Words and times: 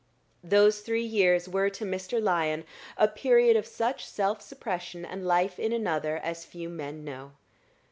Those 0.43 0.81
three 0.81 1.03
years 1.03 1.47
were 1.47 1.69
to 1.69 1.85
Mr. 1.85 2.19
Lyon 2.19 2.65
a 2.97 3.07
period 3.07 3.55
of 3.55 3.67
such 3.67 4.03
self 4.03 4.41
suppression 4.41 5.05
and 5.05 5.27
life 5.27 5.59
in 5.59 5.71
another 5.71 6.17
as 6.17 6.43
few 6.43 6.69
men 6.69 7.03
know. 7.05 7.33